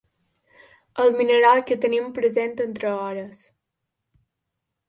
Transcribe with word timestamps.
El 1.03 1.13
mineral 1.19 1.61
que 1.71 1.77
tenim 1.85 2.09
present 2.17 2.57
entre 2.65 2.97
hores. 3.03 3.45